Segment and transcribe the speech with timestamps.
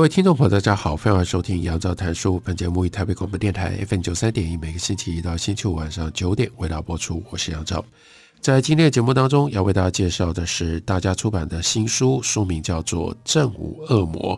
[0.00, 2.40] 各位听众朋友，大家好，欢迎收听杨照谈书。
[2.42, 7.22] 本节目以台北广播电台 FM 九三点一，每个星期一到星期五晚上九点为大家播出。
[7.28, 7.84] 我是杨照，
[8.40, 14.34] 在今天的节目当中，要为大家介绍的是大家出版的新书，书名叫做《正午恶魔》，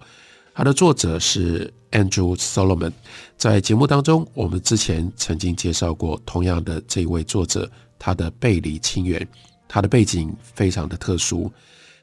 [0.53, 2.91] 它的作者是 Andrew Solomon。
[3.37, 9.25] 在节目当中，我们之前曾经介绍过同样的这一位作者，他的背离亲缘，
[9.69, 11.49] 他的背景非常的特殊，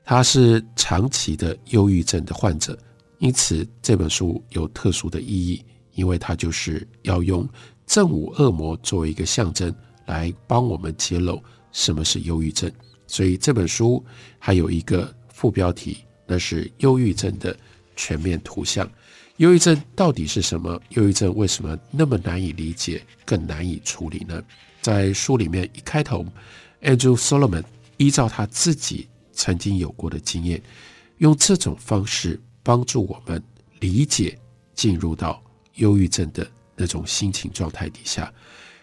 [0.05, 2.79] 他是长期的忧郁症的患者。
[3.19, 7.47] 因此，这本书有特殊的意义，因为它就是要用
[7.85, 9.73] 正午恶魔作为一个象征，
[10.05, 12.71] 来帮我们揭露什么是忧郁症。
[13.07, 14.03] 所以这本书
[14.37, 17.55] 还有一个副标题，那是忧郁症的
[17.95, 18.89] 全面图像。
[19.37, 20.81] 忧郁症到底是什么？
[20.89, 24.41] 忧郁症为什么那么难以理解，更难以处理呢？
[24.81, 26.25] 在书里面一开头
[26.81, 27.63] ，Andrew Solomon
[27.97, 30.61] 依照他自己曾经有过的经验，
[31.17, 32.39] 用这种方式。
[32.63, 33.41] 帮助我们
[33.79, 34.37] 理解
[34.73, 35.41] 进入到
[35.75, 38.31] 忧郁症的那种心情状态底下。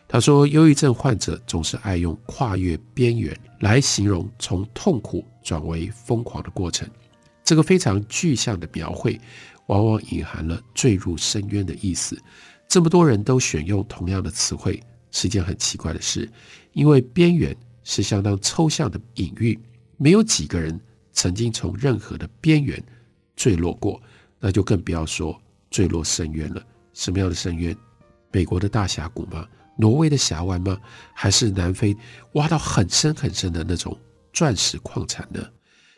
[0.08, 6.88] 他说，忧郁症患者总是爱用跨越边缘来形容从痛苦转为疯狂的过程。
[7.42, 9.20] 这个非常具象的描绘，
[9.66, 12.16] 往往隐含了坠入深渊的意思。
[12.68, 14.80] 这么多人都选用同样的词汇，
[15.10, 16.30] 是件很奇怪的事，
[16.72, 19.58] 因为边缘是相当抽象的隐喻，
[19.96, 20.80] 没有几个人
[21.12, 22.80] 曾经从任何的边缘。
[23.36, 24.00] 坠落过，
[24.40, 26.60] 那就更不要说坠落深渊了。
[26.92, 27.76] 什么样的深渊？
[28.32, 29.46] 美国的大峡谷吗？
[29.78, 30.78] 挪威的峡湾吗？
[31.12, 31.94] 还是南非
[32.32, 33.96] 挖到很深很深的那种
[34.32, 35.46] 钻石矿产呢？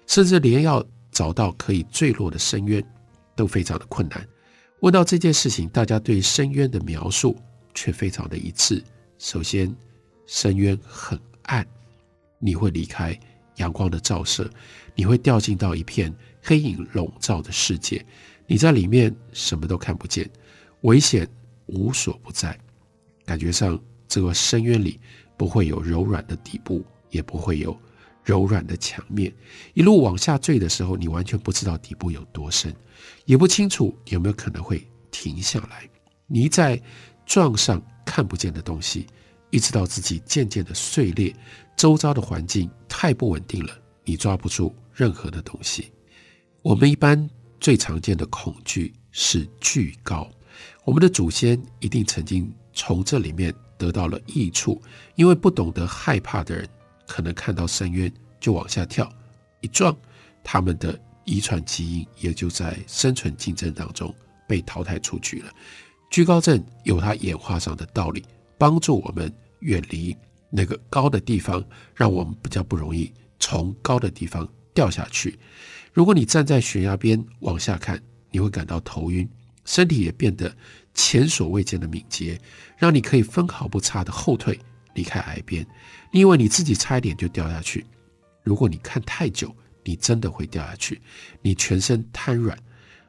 [0.06, 2.84] 甚至连要找到可以坠落的深渊
[3.36, 4.26] 都非常的困难。
[4.80, 7.36] 问到这件事情，大家对深渊的描述
[7.74, 8.82] 却非常的一致。
[9.18, 9.74] 首先，
[10.26, 11.66] 深渊很暗，
[12.38, 13.18] 你会离开
[13.58, 14.50] 阳光的照射，
[14.96, 16.12] 你会掉进到一片。
[16.40, 18.02] 黑影笼罩的世界，
[18.46, 20.30] 你在里面什么都看不见，
[20.82, 21.28] 危险
[21.66, 22.58] 无所不在。
[23.26, 24.98] 感觉上，这个深渊里
[25.36, 27.78] 不会有柔软的底部，也不会有
[28.24, 29.30] 柔软的墙面。
[29.74, 32.74] 一路往下坠的时候，你完全不知道底部有多深，
[33.26, 35.86] 也不清楚有没有可能会停下来。
[36.26, 36.80] 你一再
[37.26, 39.06] 撞上看不见的东西，
[39.50, 41.34] 一直到自己渐渐的碎裂，
[41.78, 43.72] 周遭的环境太不稳定了，
[44.04, 45.92] 你抓不住任何的东西。
[46.60, 47.30] 我们一般
[47.60, 50.28] 最常见的恐惧是惧高，
[50.84, 54.82] 我们的祖先一定曾经从这里面得到了益处，
[55.14, 56.68] 因为不懂得害怕的人，
[57.06, 59.08] 可能看到深渊就往下跳，
[59.60, 59.96] 一撞，
[60.42, 64.12] 他们的遗传基因也就在生存竞争当中
[64.48, 65.52] 被淘汰出局了。
[66.10, 68.24] 惧高症有它演化上的道理，
[68.58, 70.16] 帮助我们远离
[70.50, 71.64] 那个高的地方，
[71.94, 75.38] 让我们比较不容易从高的地方掉下去。
[75.92, 78.00] 如果你站在悬崖边往下看，
[78.30, 79.28] 你会感到头晕，
[79.64, 80.54] 身体也变得
[80.94, 82.40] 前所未见的敏捷，
[82.76, 84.58] 让你可以分毫不差的后退
[84.94, 85.66] 离开崖边。
[86.12, 87.84] 你以为你自己差一点就掉下去，
[88.42, 89.54] 如果你看太久，
[89.84, 91.00] 你真的会掉下去，
[91.42, 92.56] 你全身瘫软。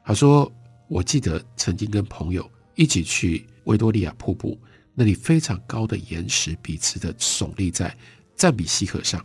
[0.04, 0.50] 他说
[0.88, 4.58] ：“我记得曾经跟朋友一起去维多利亚瀑布，
[5.00, 7.96] 那里非常高的岩石笔直的耸立在
[8.36, 9.24] 赞比西河上。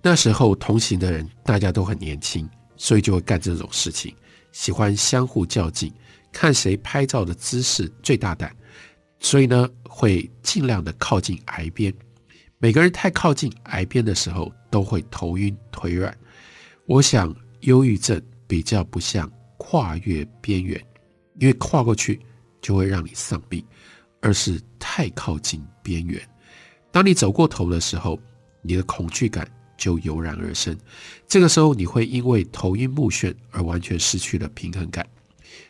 [0.00, 2.48] 那时候同行的人大家都很年轻。”
[2.82, 4.14] 所以就会干这种事情，
[4.52, 5.92] 喜欢相互较劲，
[6.32, 8.56] 看谁拍照的姿势最大胆。
[9.18, 11.92] 所以呢，会尽量的靠近崖边。
[12.56, 16.16] 每个人太靠近崖边的时候，都会头晕腿软。
[16.86, 20.82] 我想，忧郁症比较不像跨越边缘，
[21.38, 22.18] 因为跨过去
[22.62, 23.62] 就会让你丧命，
[24.20, 26.20] 而是太靠近边缘。
[26.90, 28.18] 当你走过头的时候，
[28.62, 29.50] 你的恐惧感。
[29.80, 30.76] 就油然而生，
[31.26, 35.08] 这个时候你会因为头晕目眩而完全失去了平衡感。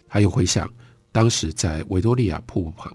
[0.09, 0.69] 他又回想，
[1.13, 2.93] 当时在维多利亚瀑布旁，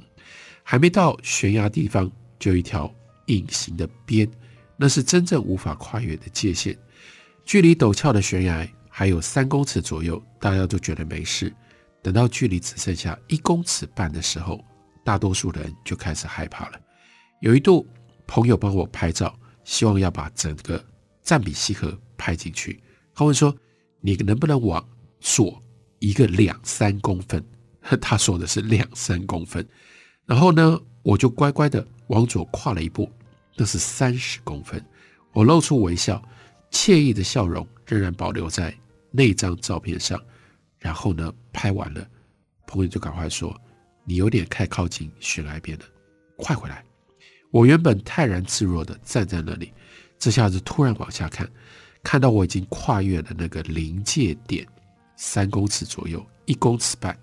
[0.62, 2.94] 还没到悬崖地方，就一条
[3.28, 4.30] 隐形的边，
[4.75, 6.78] 那是真正无法跨越的界限。
[7.46, 11.50] 距离陡峭的悬崖还有三公尺左右，大家都觉得没事。
[12.01, 14.62] 等到距离只剩下一公尺半的时候，
[15.06, 16.81] 大多数人就开始害怕了。
[17.40, 17.88] 有一度，
[18.28, 20.84] 朋友帮我拍照，希望要把整个。
[21.22, 22.80] 赞比西河拍进去，
[23.16, 23.56] 他问说
[24.00, 24.88] ：“你能不能往
[25.19, 25.60] 左
[25.98, 27.44] 移个两三公分？”
[28.00, 29.68] 他说的是两三公分。
[30.25, 33.12] 然后呢，我就乖乖的往左跨了一步，
[33.56, 34.80] 那是三十公分。
[35.34, 36.22] 我露出微笑，
[36.69, 38.72] 惬意的笑容仍然保留在
[39.10, 40.24] 那张照片上。
[40.78, 42.08] 然后呢，拍完了，
[42.68, 43.60] 朋友就赶快说
[44.06, 45.86] ：“你有点太靠近悬崖边了，
[46.38, 46.84] 快回来。”
[47.52, 49.74] 我原本泰然自若的站在那里，
[50.19, 51.50] 这下子突然往下看，
[52.04, 54.68] 看到我已经跨越了那个临界点
[55.16, 57.18] 三公尺左右，一公尺半。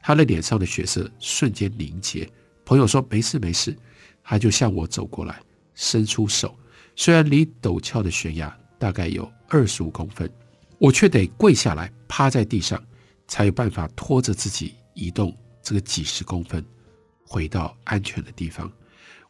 [0.00, 2.26] 他的脸上的血色瞬间凝结。
[2.64, 3.76] 朋友说：“没事没事。”
[4.24, 5.38] 他就向我走过来，
[5.74, 6.58] 伸出手。
[6.96, 10.30] 虽然离陡峭的悬崖大概有二十五公分，
[10.78, 12.82] 我却得跪下来，趴在地上，
[13.26, 15.36] 才有办法拖着自己移动
[15.68, 16.64] 这个几十公分，
[17.26, 18.72] 回到安全的地方。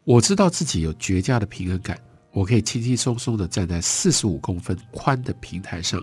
[0.04, 2.00] 我知道自己有绝佳的平衡感，
[2.30, 6.00] 我可以轻轻松松地站在四十五公分宽的平台上，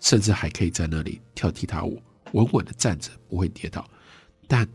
[0.00, 2.02] 甚至还可以在那里跳踢踏舞，
[2.32, 3.88] 稳稳地站着，不会跌倒。
[4.48, 4.68] 但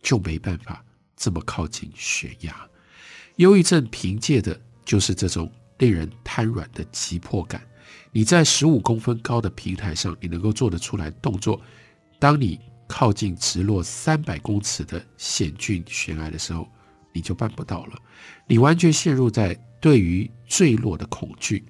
[0.00, 0.80] 就没办法
[1.16, 2.54] 这么靠近悬崖。
[3.38, 7.60] 忧郁症凭借的就是这种令人瘫软的急迫感。
[8.12, 11.60] 你在十五公分高的平台上，你能够做得出来动作；
[12.20, 16.68] 当你靠近直落三百公尺的险峻悬崖的时候，
[17.12, 17.98] 你就办不到了，
[18.46, 21.64] 你完全陷入在对于坠落的恐惧，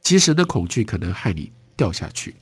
[0.00, 2.34] 即使那恐惧可能害你掉下去。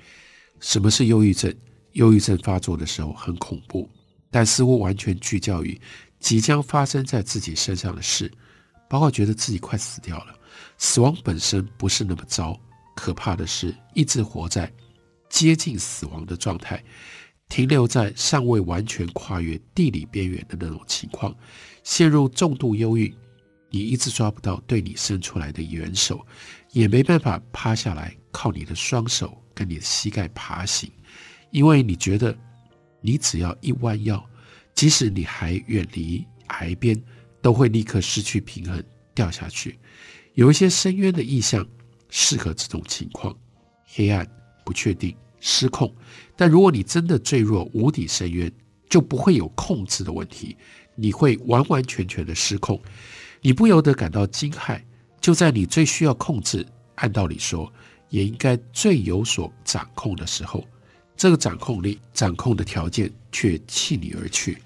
[0.61, 1.55] 什么是忧郁症？
[1.93, 3.89] 忧郁症发作的时候很恐怖，
[4.31, 5.81] 但似乎完全聚焦于
[6.21, 8.31] 即将发生在自己身上的事，
[8.89, 10.35] 包括觉得自己快死掉了。
[10.77, 12.59] 死亡本身不是那么糟，
[12.95, 14.71] 可怕的是一直活在
[15.31, 16.83] 接近死亡的状态，
[17.49, 21.35] 停留在尚未完全跨越地理边缘的那种情况。
[21.83, 23.15] 陷入重度忧郁，
[23.71, 26.27] 你一直抓不到对你伸出来的援手，
[26.73, 30.91] 也没办法趴下来靠你的双手跟你的膝盖爬行，
[31.51, 32.37] 因为你觉得
[33.01, 34.23] 你只要一弯腰，
[34.75, 37.01] 即使你还远离崖边，
[37.41, 38.83] 都会立刻失去平衡
[39.15, 39.79] 掉下去。
[40.35, 41.67] 有一些深渊的意象
[42.11, 43.35] 适合这种情况：
[43.85, 44.27] 黑暗、
[44.65, 45.95] 不确定、失控。
[46.35, 48.53] 但如果你真的坠入无底深渊，
[48.89, 50.57] 就不会有控制的问题。
[50.95, 52.81] 你会完完全全的失控，
[53.43, 54.81] 你不由得感到惊骇。
[55.21, 57.71] 就在你最需要控制，按道理说
[58.09, 60.65] 也应该最有所掌控的时候，
[61.17, 64.57] 这个掌控力、掌控的条件却弃你而去。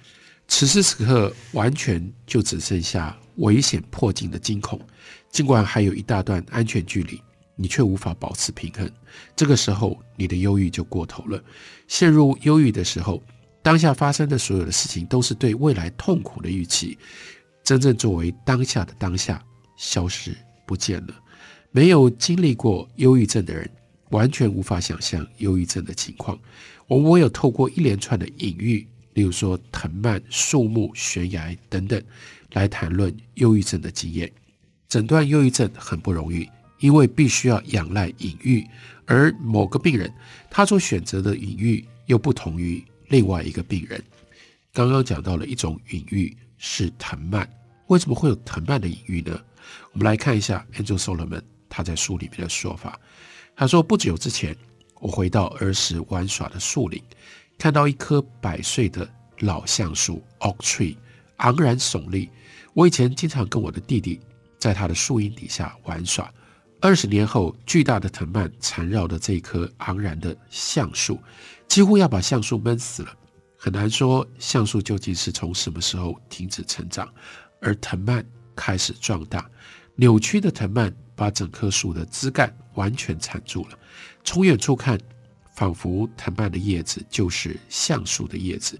[0.46, 4.80] 此时此刻，完全就只剩下危险迫近的惊恐。
[5.30, 7.20] 尽管还有一大段安全距离，
[7.60, 8.90] 你却无法保持平衡。
[9.36, 11.42] 这个时候，你的忧郁就过头了。
[11.86, 13.22] 陷入忧郁的时候。
[13.62, 16.96] 当下发生的所有的事情都是对未来痛苦的预期，
[17.62, 19.44] 真正作为当下的当下
[19.76, 20.34] 消失
[20.66, 21.14] 不见了。
[21.70, 23.70] 没有经历过忧郁症的人，
[24.12, 26.38] 完全无法想象忧郁症的情况。
[26.86, 32.02] 我们唯有透过一连串的隐喻，例如说藤蔓、树木、悬崖等等，
[32.52, 34.32] 来谈论忧郁症的经验。
[34.88, 36.48] 诊断忧郁症很不容易，
[36.80, 38.66] 因为必须要仰赖隐喻，
[39.06, 40.12] 而某个病人
[40.50, 42.84] 他所选择的隐喻又不同于。
[43.08, 44.00] 另外一个病人，
[44.72, 47.44] 刚刚讲到了一种隐喻是藤蔓，
[47.88, 49.36] 为什么会有藤蔓的隐喻呢？
[49.90, 53.00] 我们来看一下 Andrew Solomon 他在书里面的说法。
[53.56, 54.56] 他说，不久之前，
[55.00, 57.02] 我回到儿时玩耍的树林，
[57.58, 60.96] 看到一棵百岁的老橡树 Oak Tree
[61.38, 62.30] 昂然耸立。
[62.74, 64.20] 我以前经常跟我的弟弟
[64.56, 66.32] 在他的树荫底下玩耍。
[66.82, 71.20] 二十年后，巨大的藤蔓缠绕着这棵昂然的橡树。
[71.68, 73.12] 几乎要把橡树闷死了，
[73.56, 77.06] 很难说橡树究竟是从什么时候停止成长，
[77.60, 78.24] 而藤蔓
[78.56, 79.48] 开始壮大。
[79.94, 83.78] 扭曲的藤蔓把整棵树的枝干完全缠住了。
[84.24, 84.98] 从远处看，
[85.54, 88.76] 仿佛藤蔓的叶子就是橡树的叶子；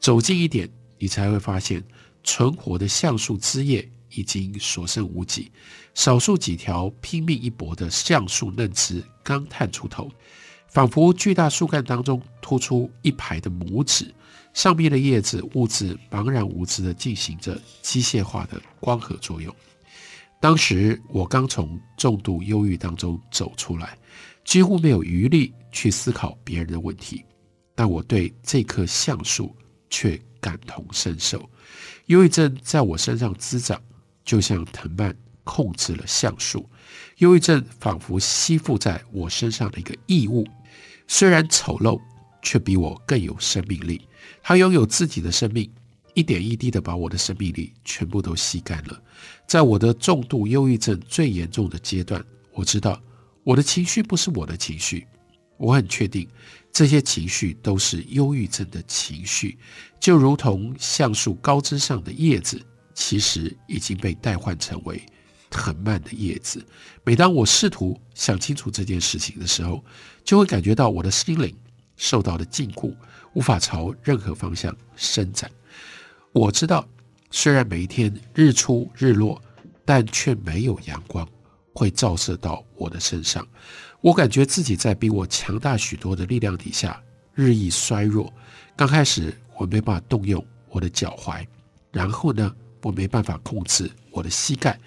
[0.00, 1.80] 走近一点，你才会发现
[2.24, 5.52] 存活的橡树枝叶已经所剩无几，
[5.94, 10.10] 少数几条拼命一搏的橡树嫩枝刚探出头。
[10.68, 14.12] 仿佛巨大树干当中突出一排的拇指，
[14.52, 19.54] 上面的叶子物质茫然无知地进行着机械化的光合作用。
[20.38, 23.96] 当时我刚从重度忧郁当中走出来，
[24.44, 27.24] 几乎没有余力去思考别人的问题，
[27.74, 29.56] 但我对这棵橡树
[29.88, 31.48] 却感同身受。
[32.06, 33.80] 忧郁症在我身上滋长，
[34.26, 36.68] 就像藤蔓控制了橡树。
[37.18, 40.46] 忧郁症仿佛吸附在我身上的一个异物。
[41.08, 41.98] 虽然丑陋，
[42.42, 44.06] 却比我更有生命力。
[44.42, 45.70] 他拥有自己的生命，
[46.14, 49.02] 一点一滴地把我的生命力全部都吸干了。
[49.46, 53.00] 在我的重度忧郁症最严重的阶段，我知道
[53.44, 55.06] 我的情绪不是我的情绪，
[55.56, 56.28] 我很确定
[56.72, 59.56] 这些情绪都是忧郁症的情绪，
[60.00, 62.60] 就如同橡树高枝上的叶子，
[62.96, 65.00] 其实已经被代换成为
[65.50, 66.64] 藤蔓的叶子。
[67.04, 69.84] 每当我试图想清楚这件事情的时候，
[70.24, 71.54] 就会感觉到我的心灵
[71.96, 72.92] 受到了禁锢，
[73.34, 75.48] 无法朝任何方向伸展。
[76.32, 76.88] 我知道，
[77.30, 79.40] 虽然每一天日出日落，
[79.84, 81.28] 但却没有阳光
[81.74, 83.46] 会照射到我的身上。
[84.00, 87.00] 我感觉自己在比我强大许多的力量底下
[87.34, 88.32] 日益衰弱。
[88.74, 91.46] 刚开始我没办法动用我的脚踝，
[91.92, 92.54] 然后呢，
[92.86, 94.78] 我没办法控制我的膝盖，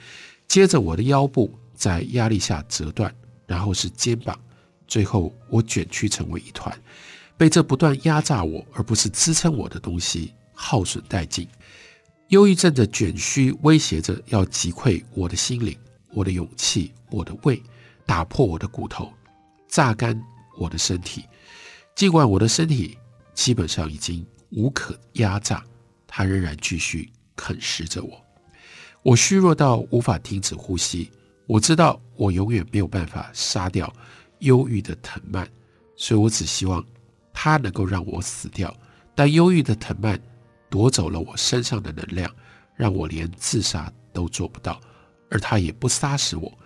[0.48, 3.14] 接着我的腰部在压力下折断，
[3.46, 4.40] 然后是肩膀，
[4.88, 6.74] 最后我卷曲成为一团，
[7.36, 11.46] 被这不断压榨我而不是支撑我的东西耗损殆尽。
[12.30, 15.78] 忧郁症的卷曲威胁着要击溃我的心灵、
[16.14, 17.62] 我的勇气、我的胃，
[18.06, 19.12] 打破我的骨头，
[19.68, 20.18] 榨干
[20.58, 21.26] 我的身体。
[21.96, 22.98] 尽管我的身体
[23.34, 25.62] 基本上已经无可压榨，
[26.08, 28.22] 它仍然继续啃食着我。
[29.02, 31.10] 我虚弱到无法停止呼吸。
[31.48, 33.92] 我知道我永远没有办法杀掉
[34.40, 35.48] 忧郁的藤蔓，
[35.96, 36.86] 所以我只希望
[37.32, 38.76] 它能够让我死掉。
[39.16, 40.20] 但忧郁的藤蔓。
[40.72, 42.32] 夺走了我身上的能量，
[42.76, 44.80] 让我连自杀都做不到，
[45.32, 46.60] 而它也不杀死我。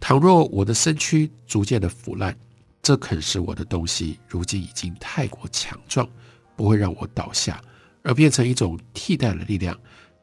[0.00, 2.34] 倘若我的身躯逐渐的腐烂，
[2.80, 6.08] 这啃食我的东西如今已经太过强壮，
[6.56, 7.62] 不会让我倒下，
[8.02, 9.78] 而变成一种替代的力量，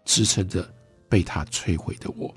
[0.06, 0.68] 支撑着
[1.08, 2.34] 被它摧毁的我。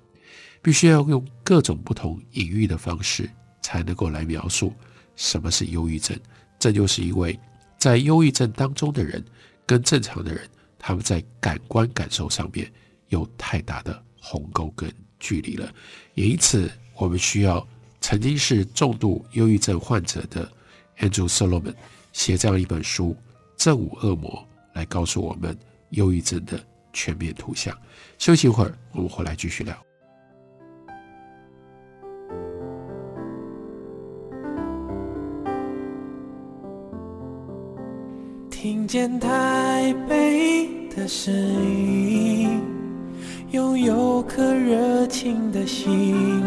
[0.63, 3.29] 必须要用各种不同隐喻的方式，
[3.63, 4.73] 才能够来描述
[5.17, 6.19] 什么是忧郁症。
[6.59, 7.39] 这就是因为
[7.79, 9.23] 在忧郁症当中的人，
[9.67, 10.49] 跟正常的人。
[10.87, 12.71] 他们在感官感受上面
[13.09, 15.73] 有太大的鸿沟跟距离了，
[16.13, 17.67] 也因此我们需要
[18.03, 20.47] 曾经是重度忧郁症患者的
[20.99, 21.75] Andrew Solomon
[22.13, 23.13] 写这样一本书
[23.57, 24.31] 《正午恶魔》，
[24.77, 26.63] 来告诉我们忧郁症的
[26.95, 27.77] 全面图像。
[28.17, 29.77] 休息一会儿，我们回来继续聊。
[38.49, 42.63] 听见台北的声音，
[43.51, 46.43] 拥有颗热情的心，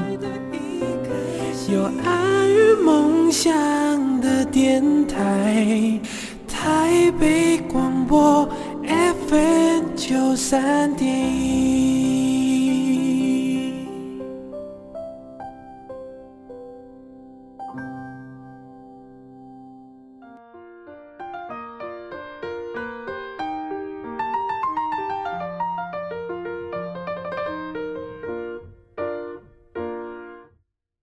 [1.69, 5.99] 有爱与梦想的电台，
[6.47, 8.46] 台北广播
[10.07, 11.75] 九三点一。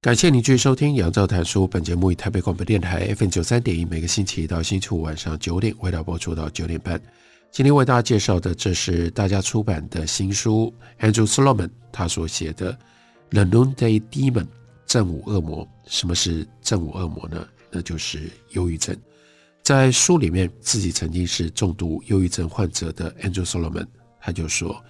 [0.00, 1.64] 感谢您继续收听《杨照谈书》。
[1.66, 6.99] 本节目以台北广播电台 FM 九三点一，每个星期一到星期五晚上九点，为大家播出到九点半。
[7.54, 12.73] 今天为大家介绍的，这是大家出版的新书，Andrew Solomon 他所写的
[13.30, 14.42] 《The Noonday Demon》
[14.87, 15.64] 正午恶魔。
[15.87, 17.46] 什么是正午恶魔呢？
[17.70, 18.96] 那就是忧郁症。
[19.62, 23.87] 在书里面，自己曾经是重度忧郁症患者的 Andrew Solomon，
[24.20, 24.84] 他就说：“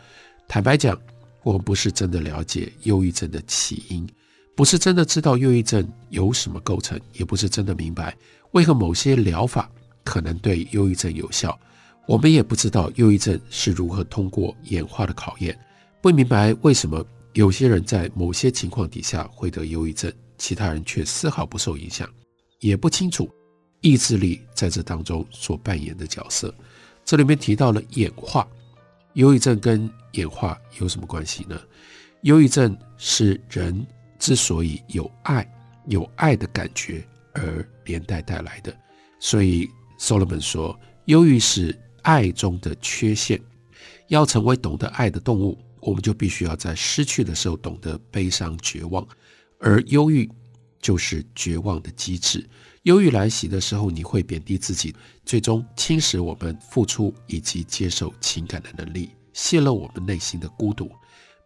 [0.48, 0.98] 坦白讲，
[1.42, 4.08] 我们不是真的了解忧郁症的起因。”
[4.56, 8.16] 不是真的知道忧郁症由什么构成，也不是真的明白
[8.52, 9.70] 为何某些疗法
[10.02, 11.60] 可能对忧郁症有效。
[12.06, 15.58] 我们也不知道忧郁症是如何通过演化的考验，
[16.00, 22.08] 不明白为什么有些人在某些情况底下会得忧郁症，其他人却丝毫不受影响。
[22.60, 23.30] 也不清楚
[23.80, 26.54] 意志力在这当中所扮演的角色。
[27.04, 28.48] 这里面提到了演化，
[29.14, 31.60] 忧郁症跟演化有什么关系呢？
[32.22, 33.86] 忧郁症是人。
[34.16, 35.46] 之所以有爱，
[35.86, 38.74] 有爱的感觉而连带带来的，
[39.18, 39.68] 所以
[39.98, 43.38] Solomon 说，忧郁是爱中的缺陷。
[44.08, 49.04] 要成为懂得爱的动物，我们就必须要在失去的时候懂得悲伤绝望，
[49.58, 50.30] 而忧郁
[50.78, 52.46] 就是绝望的机制。
[52.82, 54.94] 忧郁来袭的时候，你会贬低自己，
[55.24, 60.90] 最终侵蚀我们付出以及接受情感的能力，泄露我们内心的孤独。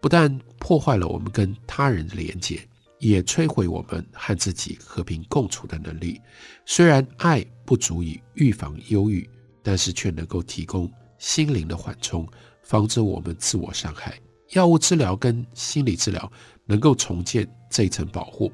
[0.01, 2.61] 不但破坏了我们跟他人的连结，
[2.99, 6.21] 也摧毁我们和自己和平共处的能力。
[6.67, 9.29] 虽然爱不足以预防忧郁，
[9.63, 12.27] 但是却能够提供心灵的缓冲，
[12.63, 14.19] 防止我们自我伤害。
[14.51, 16.31] 药物治疗跟心理治疗
[16.65, 18.53] 能够重建这一层保护，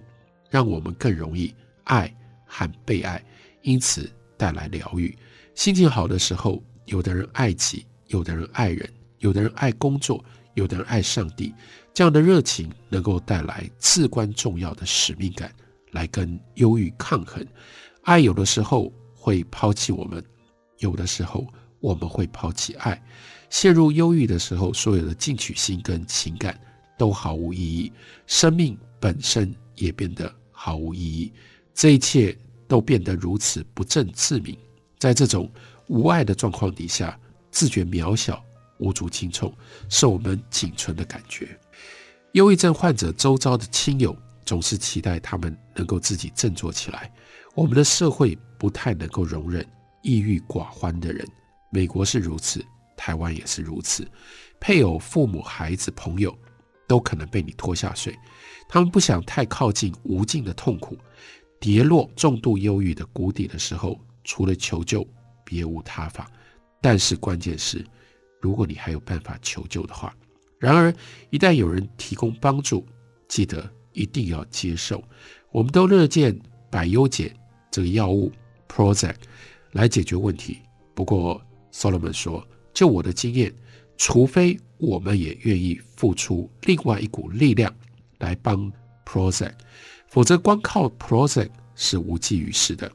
[0.50, 2.14] 让我们更容易爱
[2.46, 3.24] 和被爱，
[3.62, 5.16] 因此带来疗愈。
[5.54, 10.24] 心情好的时候，有的人爱己，有的人爱人，有的人爱工作。
[10.54, 11.52] 有的人爱上帝，
[11.92, 15.52] 这样的热情能够带来至关重要的使命感，
[15.90, 17.44] 来跟忧郁抗衡。
[18.02, 20.24] 爱有的时候会抛弃我们，
[20.78, 21.46] 有的时候
[21.80, 23.00] 我们会抛弃爱。
[23.50, 26.58] 陷入忧郁的时候，所有的进取心跟情感
[26.98, 27.92] 都毫无意义，
[28.26, 31.32] 生命本身也变得毫无意义。
[31.72, 34.56] 这一切都变得如此不正自明。
[34.98, 35.50] 在这种
[35.88, 37.18] 无爱的状况底下，
[37.50, 38.42] 自觉渺小、
[38.78, 39.54] 无足轻重，
[39.88, 41.56] 是我们仅存的感觉。
[42.32, 47.12] 忧郁症患者周遭的亲友总是期待他们能够自己振作起来。
[47.54, 49.64] 我们的社会不太能够容忍
[50.04, 51.26] 抑郁寡欢的人，
[51.70, 54.06] 美国是如此，台湾也是如此。
[54.60, 56.36] 配偶、父母、孩子、朋友
[56.86, 58.14] 都可能被你拖下水。
[58.68, 60.96] 他们不想太靠近无尽的痛苦，
[61.58, 65.06] 跌落重度忧郁的谷底的时候，除了求救，
[65.42, 66.30] 别无他法。
[66.82, 67.82] 但是关键是，
[68.40, 70.14] 如果你还有办法求救的话，
[70.58, 70.94] 然而
[71.30, 72.86] 一旦有人提供帮助，
[73.26, 75.02] 记得一定要接受。
[75.50, 76.38] 我们都乐见
[76.70, 77.34] 百忧解。
[77.70, 78.30] 这个药物
[78.68, 79.16] Prozac
[79.74, 80.60] 来解决问题。
[80.94, 81.38] 不过
[81.72, 83.52] Solomon 说，就我的经验，
[83.98, 87.70] 除非我们也愿意付出另外一股力量
[88.18, 88.72] 来帮
[89.04, 89.52] Prozac，
[90.08, 92.90] 否则光靠 Prozac 是无济于事的。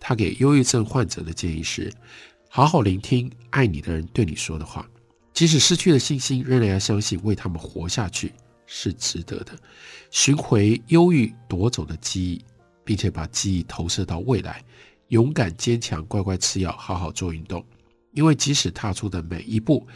[0.00, 1.92] 他给忧郁症患者的建议是：
[2.48, 4.88] 好好聆听爱你的人对你说的话，
[5.32, 8.32] 即使失去了信心，仍然要相信为他们活下去
[8.66, 9.52] 是值得的。
[10.10, 12.44] 寻回忧郁夺走的记忆。
[12.86, 14.62] 并且把记忆投射到未来，
[15.08, 17.64] 勇敢坚强，乖乖吃药，好好做运动。
[18.12, 19.86] 因为即使踏出的每一步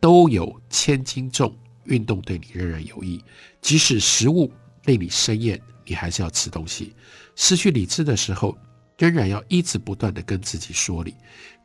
[0.00, 3.22] 都有千斤重，运动对你仍然有益。
[3.60, 4.52] 即使食物
[4.84, 6.94] 令你生厌，你还是要吃东西。
[7.36, 8.56] 失去理智的时候，
[8.98, 11.14] 仍然要一直不断地跟自己说理。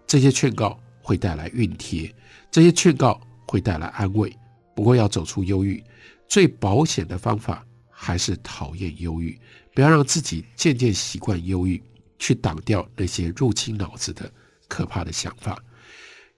[0.06, 2.14] 这些劝告会带来熨贴，
[2.52, 4.32] 这些劝告会带来安慰。
[4.76, 5.84] 不过要走出忧郁，
[6.28, 9.40] 最保险的方法还是讨厌忧郁。
[9.74, 11.82] 不要让自己渐渐习惯忧郁，
[12.24, 14.32] 去挡掉那些入侵脑子的
[14.70, 15.62] 可怕的想法。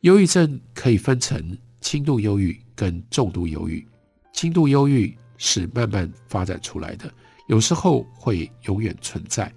[0.02, 3.86] 忧郁症可以分成轻度忧郁跟重度忧郁。
[4.34, 7.14] 轻度忧郁是慢慢发展出来的，
[7.48, 9.54] 有时候会永远存在，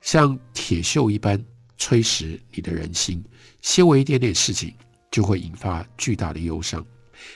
[0.00, 1.44] 像铁锈一般
[1.76, 3.24] 吹蚀你的人心，
[3.60, 4.72] 稍微一点点事情
[5.10, 6.86] 就会引发巨大的忧伤。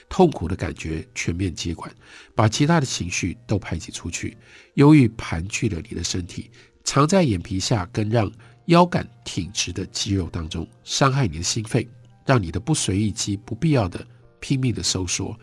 [0.07, 1.93] 痛苦的感觉全面接管，
[2.35, 4.37] 把其他的情绪都排挤出去。
[4.75, 6.51] 忧郁盘踞了你的身体，
[6.83, 8.31] 藏在眼皮下跟让
[8.65, 11.87] 腰杆挺直的肌肉当中，伤害你的心肺，
[12.25, 14.05] 让你的不随意肌不必要的
[14.39, 15.37] 拼命的收缩，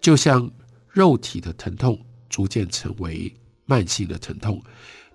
[0.00, 0.50] 就像
[0.88, 1.98] 肉体的疼痛
[2.28, 3.32] 逐渐成为
[3.66, 4.62] 慢性的疼痛。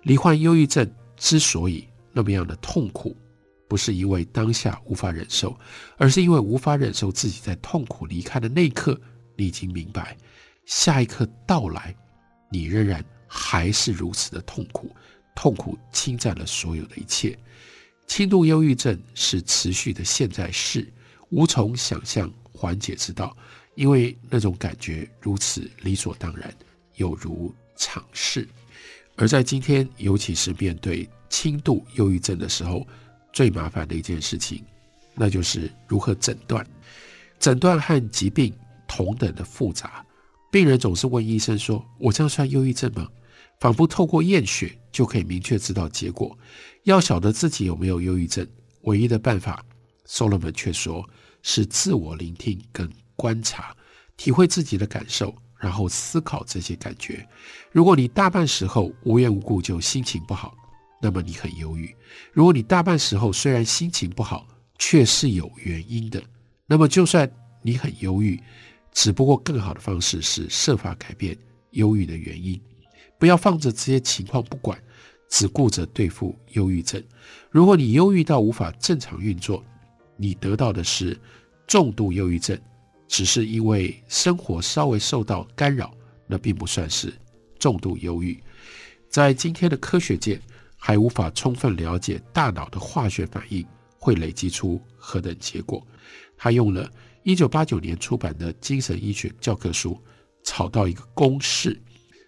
[0.02, 3.16] 罹患忧郁症之所以那么样的痛苦。
[3.66, 5.58] 不是因为当下无法忍受，
[5.96, 9.00] 而是因为无法忍受自己在痛苦离开的那一刻，
[9.36, 10.16] 你已经明白，
[10.66, 11.96] 下一刻到来，
[12.50, 14.94] 你仍然还是如此的痛苦，
[15.34, 17.36] 痛苦侵占了所有的一切。
[18.06, 20.86] 轻度忧郁症是持续的现在式，
[21.30, 23.36] 无从想象缓解之道，
[23.74, 26.54] 因为那种感觉如此理所当然，
[26.96, 28.46] 有如常事。
[29.16, 32.86] 而在今天，尤其是面对轻度忧郁症的时候，
[33.32, 34.62] 最麻烦的一件事情，
[35.14, 36.66] 那就是如何诊断。
[37.40, 38.52] 诊断和疾病
[38.86, 40.04] 同等的复杂。
[40.50, 43.08] 病人总是问医生说：“我这样算忧郁症吗？”
[43.60, 46.36] 仿佛透过验血就可以明确知道结果。
[46.84, 48.46] 要晓得自己有没有忧郁症，
[48.82, 49.64] 唯一的办法
[50.06, 51.08] ，Solomon 却说
[51.42, 53.74] 是自我聆听跟观察，
[54.16, 57.26] 体会自己的感受，然后思考这些感觉。
[57.72, 60.54] 如果你大半时候无缘无故就心情不好，
[61.00, 61.94] 那么你很忧郁。
[62.32, 64.46] 如果你大半时候虽然心情不好，
[64.78, 66.22] 却是有原因的，
[66.66, 67.30] 那么就算
[67.62, 68.38] 你很忧郁，
[68.92, 71.36] 只不过更好的方式是设法改变
[71.70, 72.60] 忧郁的原因，
[73.18, 74.78] 不要放着这些情况不管，
[75.28, 77.02] 只顾着对付忧郁症。
[77.50, 79.64] 如果你忧郁到无法正常运作，
[80.16, 81.18] 你得到的是
[81.66, 82.58] 重度忧郁症，
[83.08, 85.92] 只是因为生活稍微受到干扰，
[86.26, 87.12] 那并不算是
[87.58, 88.42] 重度忧郁。
[89.08, 90.40] 在今天的科学界，
[90.76, 93.64] 还无法充分了解大脑的化学反应
[93.98, 95.86] 会累积出何等结果。
[96.36, 96.90] 他用了
[97.22, 99.98] 一九八九年出版的精神医学教科书，
[100.42, 101.80] 炒到一个公式，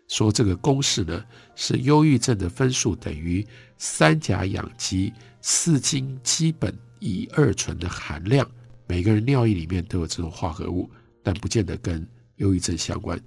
[0.09, 3.47] 说这个公式呢是忧郁症的分数等于
[3.79, 8.49] 三甲氧基四氢基苯乙二醇的含量。
[8.87, 10.91] 每个人尿液里面都有这种化合物，
[11.23, 13.21] 但不见得跟忧郁症相关。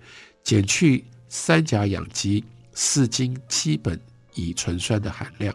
[0.44, 4.00] 减去三甲氧基四氢基苯。
[4.36, 5.54] 乙醇酸的含量，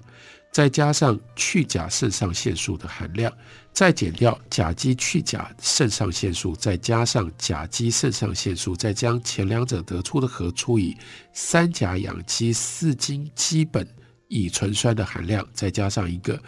[0.55, 3.33] 再加上去甲肾上腺素的含量，
[3.73, 10.97] 再减掉甲基去甲肾上腺素，再加上甲基肾上腺素，再将前两者得出的和除以
[11.33, 13.85] 三甲氧基四氢基苯
[14.29, 16.40] 乙醇酸的含量，再加上一个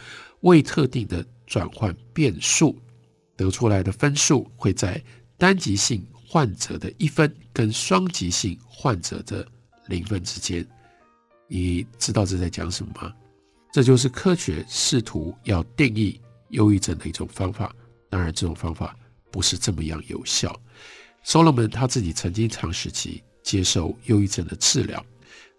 [0.43, 2.81] 未特定的转换变数，
[3.37, 5.03] 得出来的分数会在
[5.37, 9.45] 单极性患者的一分跟双极性患者的
[9.89, 10.65] 零分之间。
[11.49, 13.13] 你知道这在讲什么吗？
[13.77, 17.77] 这就是科学试图要定义忧郁症的一种方法。
[18.09, 18.97] 当然，这种方法
[19.31, 20.59] 不是这么样有效。
[21.27, 25.05] Solomon 他自己曾经长时期接受忧郁症的治疗。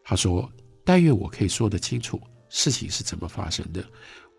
[0.04, 0.52] 他说
[0.84, 3.86] ：“但愿我可以说得清楚事情是怎么发生的。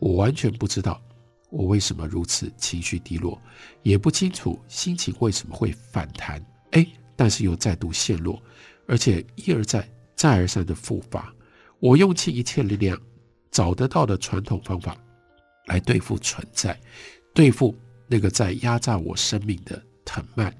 [0.01, 1.01] 我完全不知道
[1.49, 3.41] 我为什么如此情绪低落，
[3.85, 8.43] 也不清楚心情为什么会反弹，哎，但是又再度陷落，
[8.89, 11.33] 而且一而再、再而三的复发。”
[11.81, 13.01] 我用尽一切力量
[13.51, 14.97] 找得到的传统方法
[15.67, 16.79] 来对付存在，
[17.35, 17.75] 对付
[18.07, 20.53] 那个在压榨我生命的藤蔓，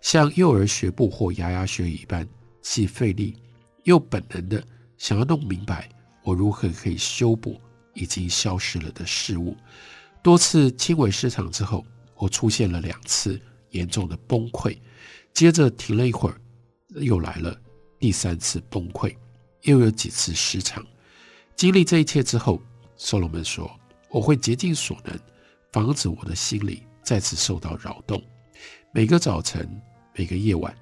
[0.00, 2.26] 像幼儿学步或牙牙学语一般，
[2.62, 3.36] 既费力
[3.84, 4.62] 又本能的
[4.96, 5.88] 想要弄明白
[6.22, 7.60] 我如何可以修补
[7.92, 9.56] 已经消失了的事物。
[10.22, 11.84] 多次轻微失常之后，
[12.16, 13.38] 我出现了两次
[13.70, 14.78] 严重的崩溃，
[15.34, 16.40] 接着停了一会儿，
[16.94, 17.54] 又来了
[17.98, 19.14] 第三次崩溃。
[19.64, 20.84] 又有几次失常，
[21.56, 22.60] 经历这一切之后，
[22.96, 23.70] 所罗门说
[24.10, 25.18] ：“我会竭尽所能，
[25.72, 28.22] 防止我的心里再次受到扰动。
[28.92, 29.80] 每个早晨，
[30.14, 30.74] 每个夜晚，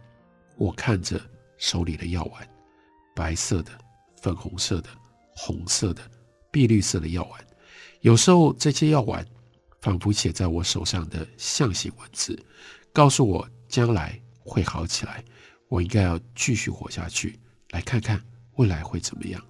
[0.57, 1.21] 我看着
[1.59, 2.49] 手里的药丸，
[3.15, 3.71] 白色的、
[4.21, 4.89] 粉红色的、
[5.37, 6.03] 红色的、
[6.51, 7.47] 碧绿色的药丸。
[8.01, 9.25] 有时候，这些药丸
[9.83, 12.39] 仿佛写在我手上的象形文字，
[12.93, 15.23] 告诉我将来会好起来。
[15.69, 17.39] 我应该要继续活下去，
[17.71, 18.23] 来看看。”
[18.57, 19.43] 未来会怎么样？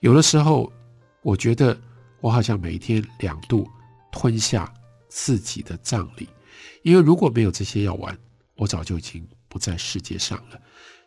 [0.00, 0.72] 有的时候，
[1.22, 1.76] 我觉得
[2.20, 3.68] 我好像每天两度
[4.12, 4.72] 吞下
[5.08, 6.28] 自己的葬礼，
[6.82, 8.16] 因为如果没有这些药丸，
[8.54, 10.60] 我早就已经不在世界上了。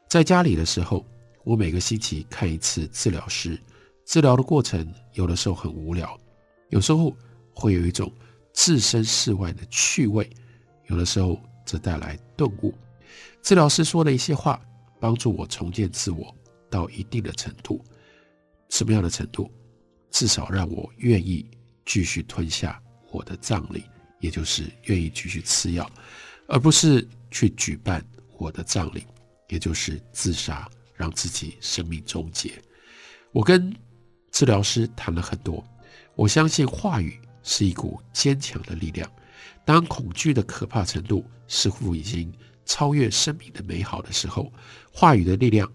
[0.09, 1.05] 在家里的时候，
[1.45, 3.57] 我每个星期看一次治疗师，
[4.05, 6.19] 治疗的过程有的时候很无聊，
[6.67, 7.15] 有时候
[7.53, 8.11] 会有一种
[8.51, 10.29] 置身事外的趣味，
[10.87, 12.73] 有的时候则带来顿悟。
[13.41, 14.59] 治疗师说的一些话，
[14.99, 16.35] 帮助我重建自我。
[16.69, 17.83] 到一定的程度，
[18.71, 19.51] 什么样的程度？
[20.09, 21.45] 至少让我愿意
[21.85, 22.81] 继续吞下
[23.11, 23.83] 我的葬礼，
[24.19, 25.87] 也就是愿意继续吃药，
[26.47, 28.03] 而不是去举办
[28.37, 29.05] 我的葬礼，
[29.49, 32.53] 也就是自杀，让自己生命终结。
[33.31, 33.71] 我跟
[34.31, 35.63] 治疗师谈了很多，
[36.15, 39.09] 我相信话语是一股坚强的力量。
[39.63, 42.33] 当恐惧的可怕程度似乎已经
[42.65, 44.51] 超越生命的美好的时候，
[44.91, 45.71] 话语的力量。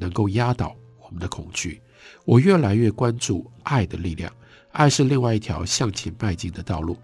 [0.00, 1.78] 能够压倒我们的恐惧。
[2.24, 4.32] 我越来越关注爱的力量，
[4.72, 6.96] 爱是另外一条向前迈进的道路。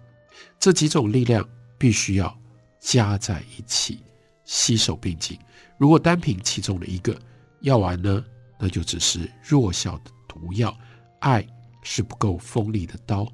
[0.59, 2.37] 这几种力量必须要
[2.79, 3.99] 加在一起，
[4.45, 5.37] 携手并进。
[5.77, 7.19] 如果单凭其中的一个，
[7.61, 8.23] 药丸呢，
[8.59, 10.71] 那就只是弱小的毒药；
[11.19, 11.45] 爱
[11.83, 13.27] 是不够锋利的刀，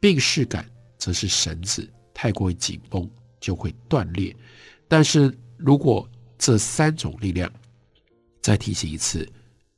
[0.00, 4.34] 病识感则是绳子，太过于紧绷就会断裂。
[4.88, 7.50] 但是如果这三种力量，
[8.42, 9.26] 再提醒一次，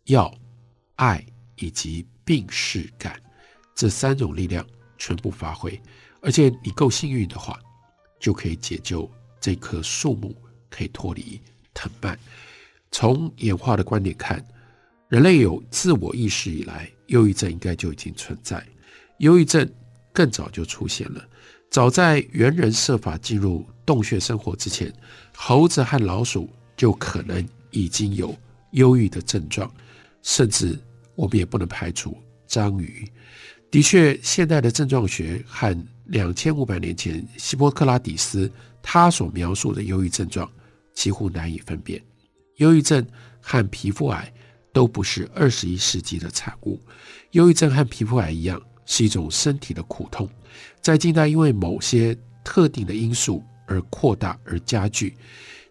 [0.07, 0.33] 药、
[0.97, 1.25] 爱
[1.57, 3.21] 以及病逝感
[3.75, 4.67] 这三种力量
[4.99, 5.81] 全部发挥，
[6.21, 7.59] 而且你够幸运的话，
[8.19, 10.35] 就可以解救这棵树木，
[10.69, 11.41] 可以脱离
[11.73, 12.19] 藤蔓。
[12.91, 14.45] 从演化的观点看，
[15.09, 18.67] 人类有自我意识以来，忧郁症应该就已经存在。
[19.19, 19.71] 忧郁症
[20.13, 21.23] 更早就出现了，
[21.71, 24.93] 早在猿人设法进入洞穴生活之前，
[25.35, 28.35] 猴子和老鼠就可能已经有。
[28.73, 29.73] 忧郁的症状，
[30.23, 30.79] 甚至
[31.17, 33.11] 我们也不能排除章鱼。
[33.71, 38.51] 的确，现代的症状学和两千五百年前希波克拉底斯
[38.81, 40.49] 他所描述的忧郁症状
[40.95, 42.01] 几乎难以分辨。
[42.59, 43.05] 忧郁症
[43.41, 44.33] 和皮肤癌
[44.73, 46.81] 都不是二十一世纪的产物。
[47.33, 50.29] 忧郁症和皮肤癌一样，是一种身体的苦痛，
[50.81, 55.17] 在近代因为某些特定的因素而扩大而加剧，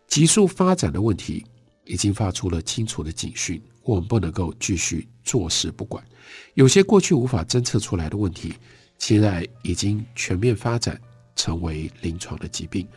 [0.08, 1.45] 急速发展的问题。
[1.88, 6.04] 已经发出了清楚的警讯，我们不能够继续坐视不管。
[6.56, 8.54] 有些过去无法侦测出来的问题，
[8.98, 11.00] 现在已经全面发展
[11.36, 12.88] 成为临床的疾病。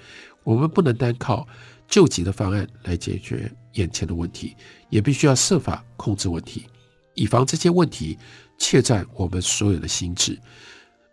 [0.43, 1.47] 我们不能单靠
[1.87, 4.57] 救急的方案来解决眼前的问题，
[4.89, 6.65] 也必须要设法控制问题，
[7.15, 8.17] 以防这些问题
[8.57, 10.39] 窃占我们所有的心智。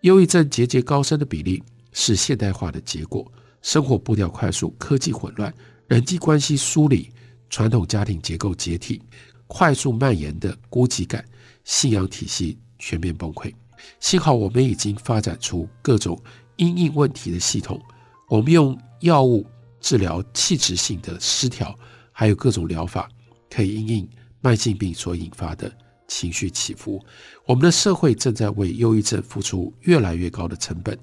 [0.02, 1.62] 忧郁症节节高升的比例
[1.92, 3.30] 是现代化的结果，
[3.62, 5.54] 生活步调快速，科技混乱，
[5.88, 7.12] 人际关系疏离。
[7.48, 9.02] 传统家庭结构解体，
[9.48, 11.24] 快速蔓延的孤寂感，
[11.64, 13.54] 信仰体系全面崩溃。
[14.00, 16.20] 幸好我们已经发展出各种
[16.56, 17.82] 因应问题的系统，
[18.28, 19.46] 我们用药物
[19.80, 21.78] 治疗器质性的失调，
[22.12, 23.10] 还有各种疗法
[23.50, 24.10] 可以因应
[24.42, 25.72] 慢性病所引发的
[26.08, 27.04] 情绪起伏。
[27.46, 30.98] 我们的社会正在为忧郁症付出越来越高的成本，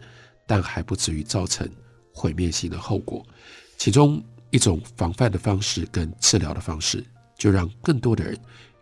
[0.47, 1.69] 但还不至于造成
[2.13, 3.25] 毁灭性的后果。
[3.77, 7.05] 其中一种防范的方式跟治疗的方式，
[7.43, 8.39] 就让更多的人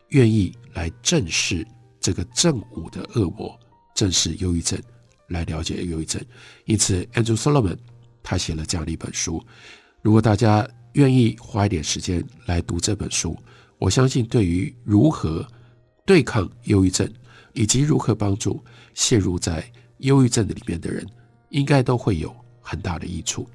[0.09, 1.67] 愿意来正视
[1.99, 3.59] 这个正午的恶魔，
[3.95, 4.79] 正视忧郁症，
[5.29, 6.23] 来了解忧郁症。
[6.67, 7.79] 因此，Andrew Solomon
[8.23, 9.43] 他写了这样的一本书。
[10.03, 13.35] 如果大家愿意花一点时间来读这本书，
[13.79, 15.43] 我相信对于如何
[16.05, 17.11] 对抗忧郁症，
[17.55, 19.65] 以及如何帮助陷入在
[20.01, 21.07] 忧郁症的里面的人，
[21.49, 23.49] 应该都会有很大的益处。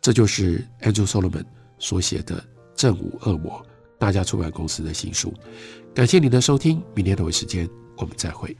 [0.00, 1.44] 这就是 Andrew Solomon
[1.78, 2.40] 所写的
[2.74, 3.64] 《正午恶魔》，
[4.02, 5.32] 大家出版公司的新书。
[5.94, 8.56] 感谢您的收听，明天同一时间我们再会。